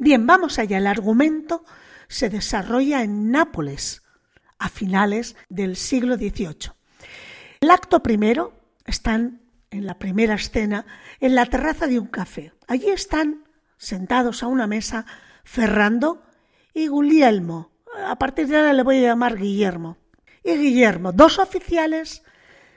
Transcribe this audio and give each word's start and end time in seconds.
Bien, 0.00 0.26
vamos 0.26 0.58
allá. 0.58 0.78
El 0.78 0.86
argumento 0.86 1.62
se 2.08 2.30
desarrolla 2.30 3.02
en 3.02 3.30
Nápoles 3.30 4.02
a 4.58 4.70
finales 4.70 5.36
del 5.50 5.76
siglo 5.76 6.16
XVIII. 6.16 6.72
El 7.60 7.70
acto 7.70 8.02
primero 8.02 8.54
están 8.86 9.42
en 9.70 9.84
la 9.84 9.98
primera 9.98 10.36
escena 10.36 10.86
en 11.20 11.34
la 11.34 11.44
terraza 11.44 11.86
de 11.86 11.98
un 11.98 12.06
café. 12.06 12.54
Allí 12.66 12.88
están 12.88 13.44
sentados 13.76 14.42
a 14.42 14.46
una 14.46 14.66
mesa 14.66 15.04
Ferrando 15.44 16.22
y 16.72 16.86
Guglielmo. 16.86 17.70
A 18.02 18.16
partir 18.16 18.46
de 18.46 18.56
ahora 18.56 18.72
le 18.72 18.82
voy 18.82 19.04
a 19.04 19.08
llamar 19.08 19.36
Guillermo. 19.36 19.98
Y 20.42 20.56
Guillermo, 20.56 21.12
dos 21.12 21.38
oficiales 21.38 22.22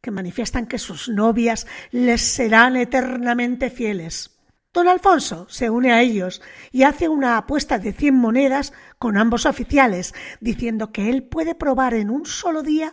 que 0.00 0.10
manifiestan 0.10 0.66
que 0.66 0.80
sus 0.80 1.08
novias 1.08 1.68
les 1.92 2.22
serán 2.22 2.74
eternamente 2.74 3.70
fieles. 3.70 4.33
Don 4.74 4.88
Alfonso 4.88 5.46
se 5.48 5.70
une 5.70 5.92
a 5.92 6.02
ellos 6.02 6.42
y 6.72 6.82
hace 6.82 7.08
una 7.08 7.36
apuesta 7.36 7.78
de 7.78 7.92
cien 7.92 8.16
monedas 8.16 8.72
con 8.98 9.16
ambos 9.16 9.46
oficiales, 9.46 10.14
diciendo 10.40 10.90
que 10.90 11.10
él 11.10 11.22
puede 11.22 11.54
probar 11.54 11.94
en 11.94 12.10
un 12.10 12.26
solo 12.26 12.64
día 12.64 12.92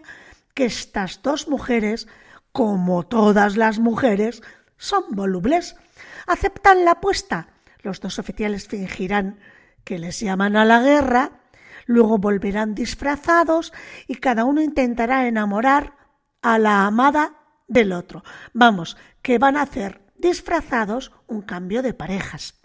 que 0.53 0.65
estas 0.65 1.23
dos 1.23 1.47
mujeres, 1.47 2.07
como 2.51 3.01
todas 3.07 3.57
las 3.57 3.79
mujeres, 3.79 4.43
son 4.77 5.05
volubles. 5.09 5.75
Aceptan 6.27 6.85
la 6.85 6.91
apuesta. 6.91 7.47
Los 7.81 7.99
dos 7.99 8.19
oficiales 8.19 8.67
fingirán 8.67 9.39
que 9.83 9.97
les 9.97 10.19
llaman 10.19 10.55
a 10.57 10.65
la 10.65 10.81
guerra, 10.81 11.31
luego 11.87 12.19
volverán 12.19 12.75
disfrazados 12.75 13.73
y 14.05 14.17
cada 14.17 14.45
uno 14.45 14.61
intentará 14.61 15.27
enamorar 15.27 15.95
a 16.43 16.59
la 16.59 16.85
amada 16.85 17.37
del 17.67 17.91
otro. 17.91 18.23
Vamos, 18.53 18.97
que 19.23 19.39
van 19.39 19.57
a 19.57 19.63
hacer 19.63 20.00
disfrazados 20.21 21.11
un 21.27 21.41
cambio 21.41 21.81
de 21.81 21.93
parejas. 21.93 22.55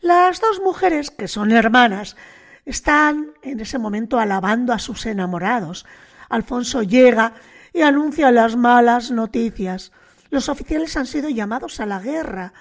Las 0.00 0.40
dos 0.40 0.60
mujeres, 0.62 1.10
que 1.10 1.28
son 1.28 1.52
hermanas, 1.52 2.16
están 2.64 3.32
en 3.42 3.60
ese 3.60 3.78
momento 3.78 4.18
alabando 4.18 4.72
a 4.72 4.78
sus 4.78 5.06
enamorados. 5.06 5.86
Alfonso 6.28 6.82
llega 6.82 7.34
y 7.72 7.82
anuncia 7.82 8.30
las 8.30 8.56
malas 8.56 9.10
noticias. 9.10 9.92
Los 10.30 10.48
oficiales 10.48 10.96
han 10.96 11.06
sido 11.06 11.28
llamados 11.28 11.80
a 11.80 11.86
la 11.86 12.00
guerra. 12.00 12.52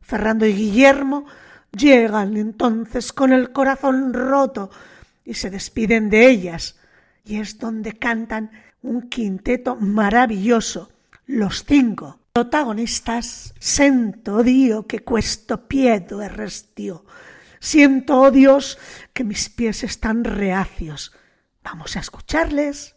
Ferrando 0.00 0.46
y 0.46 0.54
Guillermo 0.54 1.26
llegan 1.72 2.36
entonces 2.36 3.12
con 3.12 3.32
el 3.32 3.52
corazón 3.52 4.12
roto 4.12 4.70
y 5.24 5.34
se 5.34 5.50
despiden 5.50 6.10
de 6.10 6.28
ellas. 6.28 6.78
Y 7.24 7.40
es 7.40 7.58
donde 7.58 7.92
cantan 7.92 8.50
un 8.82 9.08
quinteto 9.08 9.76
maravilloso, 9.76 10.90
los 11.26 11.64
cinco 11.64 12.19
protagonistas. 12.32 13.54
Sento, 13.58 14.36
odio 14.36 14.86
que 14.86 15.00
questo 15.00 15.68
piedo 15.68 16.22
es 16.22 16.32
restio. 16.32 17.04
Siento, 17.58 18.20
oh 18.20 18.30
Dios, 18.30 18.78
que 19.12 19.24
mis 19.24 19.48
pies 19.50 19.84
están 19.84 20.24
reacios. 20.24 21.12
Vamos 21.62 21.96
a 21.96 22.00
escucharles. 22.00 22.96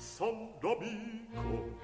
San 0.00 0.48
Domico, 0.62 1.76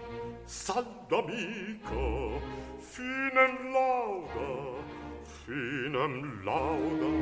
San 0.47 0.87
Domico, 1.07 2.41
finem 2.81 3.73
lauda, 3.75 4.81
finem 5.45 6.43
lauda. 6.43 7.13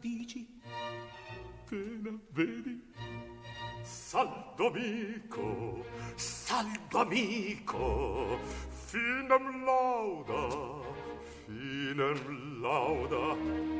dici 0.00 0.46
appena 0.62 2.18
vedi 2.32 2.82
Saldo 3.82 4.66
amico, 4.68 5.84
saldo 6.16 6.98
amico, 6.98 8.38
finem 8.70 9.64
lauda, 9.64 10.84
finem 11.46 12.60
lauda. 12.60 13.79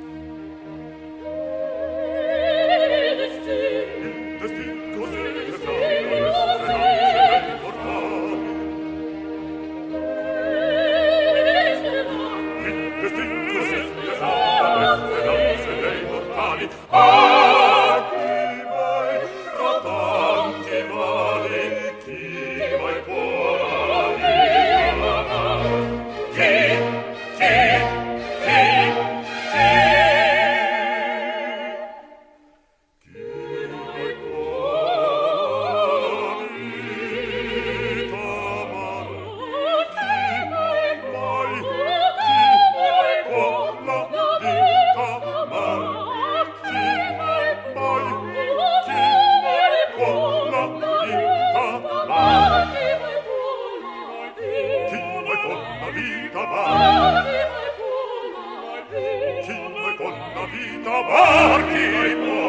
barchi, 56.50 57.22
chi 59.44 59.56
noi 59.72 59.96
con 59.96 60.12
la 60.34 60.44
vita 60.46 61.02
barchi, 61.02 62.39